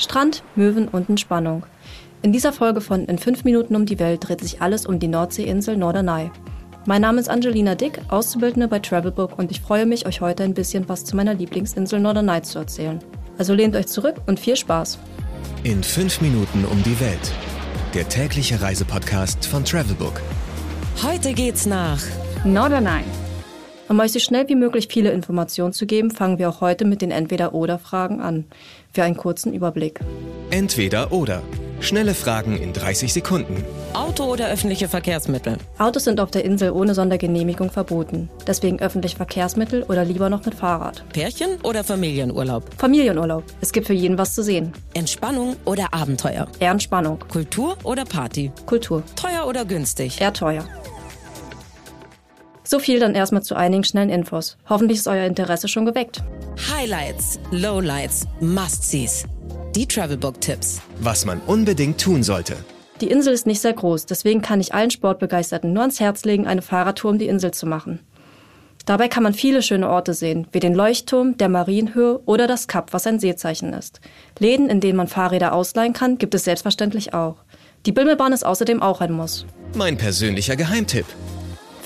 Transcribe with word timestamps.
Strand, 0.00 0.42
Möwen 0.56 0.88
und 0.88 1.10
Entspannung. 1.10 1.64
In 2.22 2.32
dieser 2.32 2.54
Folge 2.54 2.80
von 2.80 3.04
In 3.04 3.18
5 3.18 3.44
Minuten 3.44 3.76
um 3.76 3.84
die 3.84 3.98
Welt 3.98 4.26
dreht 4.26 4.40
sich 4.40 4.62
alles 4.62 4.86
um 4.86 4.98
die 4.98 5.08
Nordseeinsel 5.08 5.76
Norderney. 5.76 6.30
Mein 6.86 7.02
Name 7.02 7.20
ist 7.20 7.28
Angelina 7.28 7.74
Dick, 7.74 8.00
Auszubildende 8.08 8.66
bei 8.66 8.78
Travelbook 8.78 9.38
und 9.38 9.50
ich 9.50 9.60
freue 9.60 9.84
mich, 9.84 10.06
euch 10.06 10.22
heute 10.22 10.42
ein 10.42 10.54
bisschen 10.54 10.88
was 10.88 11.04
zu 11.04 11.16
meiner 11.16 11.34
Lieblingsinsel 11.34 12.00
Norderney 12.00 12.40
zu 12.40 12.58
erzählen. 12.58 12.98
Also 13.36 13.52
lehnt 13.52 13.76
euch 13.76 13.88
zurück 13.88 14.16
und 14.26 14.40
viel 14.40 14.56
Spaß. 14.56 14.98
In 15.64 15.82
5 15.82 16.22
Minuten 16.22 16.64
um 16.64 16.82
die 16.82 16.98
Welt. 16.98 17.32
Der 17.92 18.08
tägliche 18.08 18.60
Reisepodcast 18.62 19.44
von 19.44 19.64
Travelbook. 19.64 20.22
Heute 21.02 21.34
geht's 21.34 21.66
nach 21.66 22.00
Norderney. 22.44 23.04
Um 23.90 23.98
euch 23.98 24.12
so 24.12 24.20
schnell 24.20 24.48
wie 24.48 24.54
möglich 24.54 24.86
viele 24.88 25.10
Informationen 25.10 25.72
zu 25.72 25.84
geben, 25.84 26.12
fangen 26.12 26.38
wir 26.38 26.48
auch 26.48 26.60
heute 26.60 26.84
mit 26.84 27.02
den 27.02 27.10
Entweder-Oder-Fragen 27.10 28.20
an. 28.20 28.44
Für 28.92 29.02
einen 29.02 29.16
kurzen 29.16 29.52
Überblick. 29.52 29.98
Entweder 30.50 31.10
oder. 31.10 31.42
Schnelle 31.80 32.14
Fragen 32.14 32.56
in 32.56 32.72
30 32.72 33.12
Sekunden. 33.12 33.64
Auto 33.92 34.26
oder 34.26 34.48
öffentliche 34.48 34.86
Verkehrsmittel? 34.86 35.56
Autos 35.78 36.04
sind 36.04 36.20
auf 36.20 36.30
der 36.30 36.44
Insel 36.44 36.70
ohne 36.70 36.94
Sondergenehmigung 36.94 37.70
verboten. 37.70 38.30
Deswegen 38.46 38.78
öffentliche 38.78 39.16
Verkehrsmittel 39.16 39.82
oder 39.82 40.04
lieber 40.04 40.30
noch 40.30 40.44
mit 40.44 40.54
Fahrrad. 40.54 41.02
Pärchen 41.12 41.60
oder 41.64 41.82
Familienurlaub? 41.82 42.62
Familienurlaub. 42.78 43.42
Es 43.60 43.72
gibt 43.72 43.88
für 43.88 43.92
jeden 43.92 44.18
was 44.18 44.36
zu 44.36 44.44
sehen. 44.44 44.72
Entspannung 44.94 45.56
oder 45.64 45.92
Abenteuer? 45.92 46.46
Eher 46.60 46.70
Entspannung. 46.70 47.18
Kultur 47.28 47.76
oder 47.82 48.04
Party? 48.04 48.52
Kultur. 48.66 49.02
Teuer 49.16 49.48
oder 49.48 49.64
günstig? 49.64 50.20
Eher 50.20 50.32
teuer. 50.32 50.64
So 52.70 52.78
viel 52.78 53.00
dann 53.00 53.16
erstmal 53.16 53.42
zu 53.42 53.56
einigen 53.56 53.82
schnellen 53.82 54.10
Infos. 54.10 54.56
Hoffentlich 54.68 54.98
ist 54.98 55.08
euer 55.08 55.26
Interesse 55.26 55.66
schon 55.66 55.86
geweckt. 55.86 56.22
Highlights, 56.72 57.40
Lowlights, 57.50 58.28
Must-Sees. 58.38 59.24
Die 59.74 59.88
Travelbook-Tipps. 59.88 60.80
Was 61.00 61.24
man 61.24 61.40
unbedingt 61.48 62.00
tun 62.00 62.22
sollte. 62.22 62.54
Die 63.00 63.10
Insel 63.10 63.34
ist 63.34 63.44
nicht 63.44 63.60
sehr 63.60 63.72
groß, 63.72 64.06
deswegen 64.06 64.40
kann 64.40 64.60
ich 64.60 64.72
allen 64.72 64.92
Sportbegeisterten 64.92 65.72
nur 65.72 65.82
ans 65.82 65.98
Herz 65.98 66.24
legen, 66.24 66.46
eine 66.46 66.62
Fahrradtour 66.62 67.10
um 67.10 67.18
die 67.18 67.26
Insel 67.26 67.50
zu 67.50 67.66
machen. 67.66 67.98
Dabei 68.86 69.08
kann 69.08 69.24
man 69.24 69.34
viele 69.34 69.62
schöne 69.62 69.88
Orte 69.88 70.14
sehen, 70.14 70.46
wie 70.52 70.60
den 70.60 70.74
Leuchtturm, 70.76 71.36
der 71.38 71.48
Marienhöhe 71.48 72.20
oder 72.24 72.46
das 72.46 72.68
Kap, 72.68 72.92
was 72.92 73.04
ein 73.04 73.18
Seezeichen 73.18 73.72
ist. 73.72 74.00
Läden, 74.38 74.70
in 74.70 74.78
denen 74.78 74.96
man 74.96 75.08
Fahrräder 75.08 75.54
ausleihen 75.54 75.92
kann, 75.92 76.18
gibt 76.18 76.36
es 76.36 76.44
selbstverständlich 76.44 77.14
auch. 77.14 77.38
Die 77.84 77.92
Bimmelbahn 77.92 78.32
ist 78.32 78.46
außerdem 78.46 78.80
auch 78.80 79.00
ein 79.00 79.10
Muss. 79.10 79.44
Mein 79.74 79.96
persönlicher 79.96 80.54
Geheimtipp. 80.54 81.06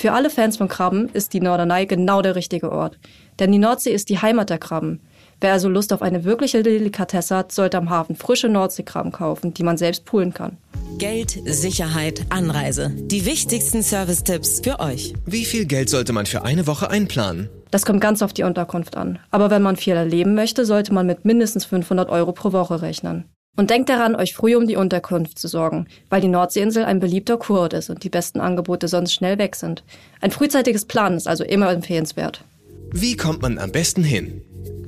Für 0.04 0.12
alle 0.12 0.28
Fans 0.28 0.58
von 0.58 0.68
Krabben 0.68 1.08
ist 1.14 1.32
die 1.32 1.40
Norderney 1.40 1.86
genau 1.86 2.20
der 2.20 2.36
richtige 2.36 2.70
Ort. 2.70 2.98
Denn 3.38 3.50
die 3.50 3.58
Nordsee 3.58 3.90
ist 3.90 4.10
die 4.10 4.18
Heimat 4.18 4.50
der 4.50 4.58
Krabben. 4.58 5.00
Wer 5.40 5.54
also 5.54 5.70
Lust 5.70 5.94
auf 5.94 6.02
eine 6.02 6.24
wirkliche 6.24 6.62
Delikatesse 6.62 7.34
hat, 7.34 7.52
sollte 7.52 7.78
am 7.78 7.88
Hafen 7.88 8.14
frische 8.14 8.50
Nordseekrabben 8.50 9.12
kaufen, 9.12 9.54
die 9.54 9.62
man 9.62 9.78
selbst 9.78 10.04
poolen 10.04 10.34
kann. 10.34 10.58
Geld, 10.98 11.40
Sicherheit, 11.46 12.26
Anreise. 12.28 12.92
Die 12.94 13.24
wichtigsten 13.24 13.82
Service-Tipps 13.82 14.60
für 14.62 14.78
euch. 14.78 15.14
Wie 15.24 15.46
viel 15.46 15.64
Geld 15.64 15.88
sollte 15.88 16.12
man 16.12 16.26
für 16.26 16.44
eine 16.44 16.66
Woche 16.66 16.90
einplanen? 16.90 17.48
Das 17.70 17.86
kommt 17.86 18.02
ganz 18.02 18.20
auf 18.20 18.34
die 18.34 18.42
Unterkunft 18.42 18.98
an. 18.98 19.18
Aber 19.30 19.48
wenn 19.48 19.62
man 19.62 19.76
viel 19.76 19.94
erleben 19.94 20.34
möchte, 20.34 20.66
sollte 20.66 20.92
man 20.92 21.06
mit 21.06 21.24
mindestens 21.24 21.64
500 21.64 22.10
Euro 22.10 22.32
pro 22.32 22.52
Woche 22.52 22.82
rechnen. 22.82 23.24
Und 23.56 23.70
denkt 23.70 23.88
daran, 23.88 24.16
euch 24.16 24.34
früh 24.34 24.56
um 24.56 24.66
die 24.66 24.76
Unterkunft 24.76 25.38
zu 25.38 25.46
sorgen, 25.46 25.86
weil 26.10 26.20
die 26.20 26.28
Nordseeinsel 26.28 26.84
ein 26.84 26.98
beliebter 26.98 27.36
Kurort 27.36 27.72
ist 27.72 27.88
und 27.88 28.02
die 28.02 28.08
besten 28.08 28.40
Angebote 28.40 28.88
sonst 28.88 29.12
schnell 29.12 29.38
weg 29.38 29.54
sind. 29.54 29.84
Ein 30.20 30.32
frühzeitiges 30.32 30.86
Planen 30.86 31.16
ist 31.16 31.28
also 31.28 31.44
immer 31.44 31.70
empfehlenswert. 31.70 32.42
Wie 32.90 33.16
kommt 33.16 33.42
man 33.42 33.58
am 33.58 33.70
besten 33.70 34.02
hin? 34.02 34.42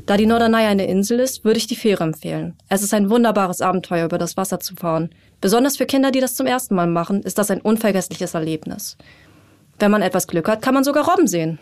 Da 0.07 0.17
die 0.17 0.27
Norderney 0.27 0.65
eine 0.65 0.87
Insel 0.87 1.19
ist, 1.19 1.45
würde 1.45 1.59
ich 1.59 1.67
die 1.67 1.75
Fähre 1.75 2.05
empfehlen. 2.05 2.55
Es 2.69 2.83
ist 2.83 2.95
ein 2.95 3.11
wunderbares 3.11 3.61
Abenteuer, 3.61 4.05
über 4.05 4.19
das 4.19 4.37
Wasser 4.37 4.61
zu 4.61 4.77
fahren. 4.77 5.11
Besonders 5.41 5.77
für 5.77 5.87
Kinder, 5.87 6.13
die 6.13 6.21
das 6.21 6.35
zum 6.35 6.47
ersten 6.47 6.77
Mal 6.77 6.87
machen, 6.87 7.23
ist 7.23 7.39
das 7.39 7.51
ein 7.51 7.61
unvergessliches 7.61 8.35
Erlebnis. 8.35 8.97
Wenn 9.81 9.91
man 9.91 10.03
etwas 10.03 10.29
Glück 10.29 10.49
hat, 10.49 10.63
kann 10.63 10.75
man 10.75 10.85
sogar 10.85 11.09
Robben 11.09 11.27
sehen. 11.27 11.59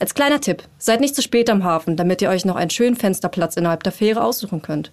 Als 0.00 0.14
kleiner 0.14 0.40
Tipp, 0.40 0.64
seid 0.78 1.00
nicht 1.00 1.14
zu 1.14 1.22
spät 1.22 1.48
am 1.48 1.62
Hafen, 1.62 1.96
damit 1.96 2.20
ihr 2.20 2.28
euch 2.28 2.44
noch 2.44 2.56
einen 2.56 2.70
schönen 2.70 2.96
Fensterplatz 2.96 3.56
innerhalb 3.56 3.84
der 3.84 3.92
Fähre 3.92 4.24
aussuchen 4.24 4.60
könnt. 4.60 4.92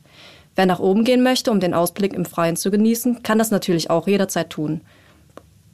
Wer 0.56 0.66
nach 0.66 0.80
oben 0.80 1.04
gehen 1.04 1.24
möchte, 1.24 1.52
um 1.52 1.60
den 1.60 1.74
Ausblick 1.74 2.14
im 2.14 2.26
Freien 2.26 2.56
zu 2.56 2.72
genießen, 2.72 3.24
kann 3.24 3.38
das 3.38 3.52
natürlich 3.52 3.90
auch 3.90 4.08
jederzeit 4.08 4.50
tun. 4.50 4.82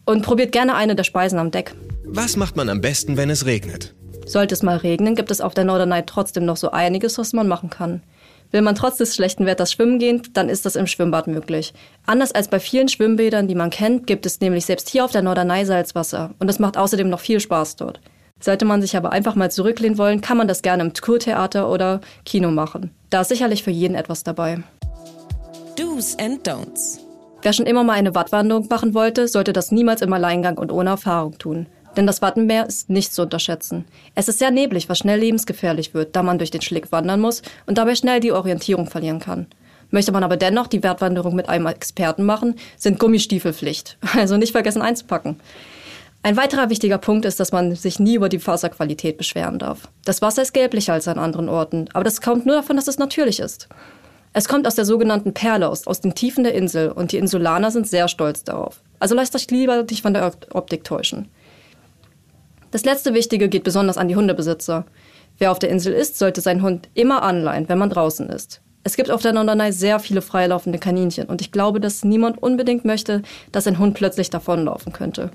Und 0.06 0.22
probiert 0.22 0.52
gerne 0.52 0.76
eine 0.76 0.96
der 0.96 1.04
Speisen 1.04 1.40
am 1.40 1.52
Deck. 1.52 1.76
Was 2.06 2.38
macht 2.38 2.56
man 2.56 2.70
am 2.70 2.82
besten, 2.82 3.18
wenn 3.18 3.30
es 3.30 3.46
regnet? 3.46 3.94
Sollte 4.26 4.54
es 4.54 4.64
mal 4.64 4.78
regnen, 4.78 5.16
gibt 5.16 5.32
es 5.32 5.42
auf 5.42 5.54
der 5.54 5.64
Norderney 5.64 6.04
trotzdem 6.06 6.46
noch 6.46 6.58
so 6.58 6.72
einiges, 6.72 7.18
was 7.18 7.34
man 7.34 7.48
machen 7.48 7.70
kann. 7.70 8.02
Will 8.52 8.62
man 8.62 8.76
trotz 8.76 8.98
des 8.98 9.16
schlechten 9.16 9.46
Wetters 9.46 9.72
schwimmen 9.74 10.00
gehen, 10.00 10.22
dann 10.34 10.48
ist 10.48 10.66
das 10.66 10.78
im 10.78 10.88
Schwimmbad 10.88 11.28
möglich. 11.28 11.74
Anders 12.06 12.32
als 12.32 12.48
bei 12.48 12.60
vielen 12.60 12.88
Schwimmbädern, 12.88 13.48
die 13.48 13.56
man 13.56 13.70
kennt, 13.70 14.08
gibt 14.08 14.26
es 14.26 14.40
nämlich 14.40 14.66
selbst 14.66 14.90
hier 14.90 15.04
auf 15.04 15.12
der 15.12 15.22
Norderney 15.22 15.66
Salzwasser 15.66 16.34
und 16.40 16.50
es 16.50 16.60
macht 16.60 16.78
außerdem 16.78 17.10
noch 17.10 17.20
viel 17.20 17.40
Spaß 17.40 17.76
dort. 17.76 18.00
Sollte 18.40 18.66
man 18.66 18.82
sich 18.82 18.96
aber 18.96 19.12
einfach 19.12 19.36
mal 19.36 19.52
zurücklehnen 19.52 19.98
wollen, 19.98 20.22
kann 20.22 20.38
man 20.38 20.48
das 20.48 20.62
gerne 20.62 20.84
im 20.84 20.94
Kurtheater 20.94 21.70
oder 21.70 22.02
Kino 22.26 22.52
machen. 22.52 22.92
Da 23.10 23.22
ist 23.22 23.30
sicherlich 23.30 23.64
für 23.64 23.72
jeden 23.72 23.96
etwas 23.96 24.24
dabei. 24.24 24.60
Do's 25.76 26.18
and 26.20 26.48
Don'ts. 26.48 27.00
Wer 27.42 27.54
schon 27.54 27.66
immer 27.66 27.84
mal 27.84 27.94
eine 27.94 28.16
Wattwanderung 28.16 28.68
machen 28.70 28.94
wollte, 28.94 29.28
sollte 29.28 29.54
das 29.54 29.72
niemals 29.72 30.02
im 30.02 30.12
Alleingang 30.12 30.58
und 30.58 30.72
ohne 30.72 30.90
Erfahrung 30.92 31.38
tun. 31.38 31.68
Denn 31.96 32.06
das 32.06 32.22
Wattenmeer 32.22 32.68
ist 32.68 32.90
nicht 32.90 33.14
zu 33.14 33.24
unterschätzen. 33.24 33.86
Es 34.14 34.28
ist 34.28 34.40
sehr 34.40 34.52
neblig, 34.52 34.90
was 34.90 35.00
schnell 35.00 35.20
lebensgefährlich 35.20 35.94
wird, 35.94 36.16
da 36.16 36.24
man 36.24 36.38
durch 36.38 36.52
den 36.52 36.62
Schlick 36.62 36.92
wandern 36.92 37.22
muss 37.22 37.42
und 37.66 37.78
dabei 37.78 37.96
schnell 37.96 38.20
die 38.20 38.32
Orientierung 38.32 38.88
verlieren 38.88 39.20
kann. 39.20 39.48
Möchte 39.90 40.12
man 40.12 40.24
aber 40.24 40.38
dennoch 40.38 40.68
die 40.68 40.84
Wattwanderung 40.84 41.36
mit 41.36 41.50
einem 41.50 41.66
Experten 41.66 42.24
machen, 42.24 42.56
sind 42.78 43.00
Gummistiefel 43.00 43.54
Pflicht. 43.54 43.98
Also 44.16 44.38
nicht 44.38 44.52
vergessen 44.52 44.82
einzupacken. 44.82 45.40
Ein 46.28 46.36
weiterer 46.36 46.70
wichtiger 46.70 46.98
Punkt 46.98 47.24
ist, 47.24 47.40
dass 47.40 47.54
man 47.54 47.74
sich 47.76 48.02
nie 48.02 48.16
über 48.16 48.28
die 48.28 48.46
Wasserqualität 48.46 49.18
beschweren 49.18 49.60
darf. 49.60 49.88
Das 50.04 50.22
Wasser 50.22 50.42
ist 50.42 50.52
gelblicher 50.52 50.92
als 50.92 51.08
an 51.08 51.20
anderen 51.20 51.48
Orten, 51.48 51.88
aber 51.94 52.04
das 52.04 52.20
kommt 52.20 52.46
nur 52.46 52.58
davon, 52.58 52.76
dass 52.76 52.90
es 52.90 52.98
natürlich 53.00 53.40
ist. 53.40 53.70
Es 54.34 54.50
kommt 54.50 54.68
aus 54.68 54.76
der 54.76 54.84
sogenannten 54.84 55.34
Perle, 55.34 55.70
aus, 55.70 55.88
aus 55.88 56.02
den 56.02 56.16
Tiefen 56.16 56.44
der 56.44 56.54
Insel, 56.54 56.92
und 56.92 57.14
die 57.14 57.18
Insulaner 57.18 57.72
sind 57.72 57.88
sehr 57.88 58.10
stolz 58.10 58.44
darauf. 58.44 58.82
Also 59.00 59.16
lasst 59.16 59.38
euch 59.38 59.50
lieber 59.52 59.84
dich 59.84 60.02
von 60.02 60.14
der 60.14 60.34
Optik 60.52 60.84
täuschen. 60.84 61.30
Das 62.72 62.84
letzte 62.84 63.14
Wichtige 63.14 63.48
geht 63.48 63.64
besonders 63.64 63.98
an 63.98 64.10
die 64.10 64.18
Hundebesitzer. 64.18 64.86
Wer 65.38 65.54
auf 65.54 65.60
der 65.60 65.70
Insel 65.70 65.94
ist, 65.94 66.20
sollte 66.20 66.42
seinen 66.42 66.62
Hund 66.62 66.90
immer 66.94 67.24
anleihen, 67.24 67.70
wenn 67.70 67.78
man 67.78 67.90
draußen 67.90 68.28
ist. 68.28 68.60
Es 68.84 68.98
gibt 68.98 69.12
auf 69.12 69.22
der 69.22 69.32
Norderney 69.32 69.72
sehr 69.72 69.98
viele 70.00 70.22
freilaufende 70.22 70.78
Kaninchen 70.78 71.28
und 71.28 71.40
ich 71.40 71.54
glaube, 71.54 71.80
dass 71.80 72.04
niemand 72.04 72.44
unbedingt 72.44 72.84
möchte, 72.84 73.22
dass 73.54 73.66
ein 73.66 73.80
Hund 73.80 73.94
plötzlich 73.94 74.30
davonlaufen 74.30 74.92
könnte. 74.92 75.32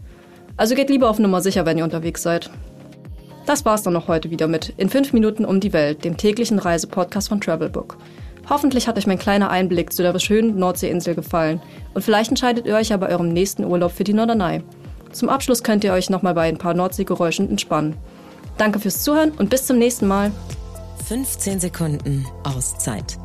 Also 0.57 0.75
geht 0.75 0.91
lieber 0.91 1.09
auf 1.09 1.19
Nummer 1.19 1.41
sicher, 1.41 1.67
wenn 1.67 1.79
ihr 1.79 1.85
unterwegs 1.85 2.23
seid. 2.23 2.51
Das 3.47 3.65
war's 3.65 3.83
dann 3.83 3.95
noch 3.95 4.09
heute 4.09 4.31
wieder 4.31 4.47
mit 4.47 4.73
In 4.77 4.89
5 4.89 5.13
Minuten 5.13 5.45
um 5.45 5.61
die 5.61 5.73
Welt, 5.73 6.05
dem 6.05 6.17
täglichen 6.17 6.59
Reisepodcast 6.59 7.29
von 7.29 7.41
Travelbook. 7.41 7.97
Hoffentlich 8.49 8.89
hat 8.89 8.99
euch 8.99 9.07
mein 9.07 9.19
kleiner 9.19 9.51
Einblick 9.51 9.93
zu 9.93 10.03
der 10.03 10.19
schönen 10.19 10.59
Nordseeinsel 10.59 11.15
gefallen 11.15 11.61
und 11.95 12.03
vielleicht 12.03 12.31
entscheidet 12.31 12.67
ihr 12.67 12.75
euch 12.75 12.91
ja 12.91 12.97
bei 12.97 13.09
eurem 13.09 13.33
nächsten 13.33 13.65
Urlaub 13.65 13.93
für 13.93 14.05
die 14.05 14.15
Norderney. 14.15 14.63
Zum 15.13 15.29
Abschluss 15.29 15.63
könnt 15.63 15.85
ihr 15.85 15.93
euch 15.93 16.11
nochmal 16.11 16.35
bei 16.35 16.49
ein 16.49 16.59
paar 16.59 16.75
Nordseegeräuschen 16.75 17.51
entspannen. 17.51 17.97
Danke 18.59 18.79
fürs 18.79 19.03
Zuhören 19.03 19.33
und 19.33 19.51
bis 19.51 19.67
zum 19.67 19.79
nächsten 19.79 20.07
Mal. 20.07 20.33
15 21.07 21.61
Sekunden 21.61 22.27
Auszeit. 22.45 23.22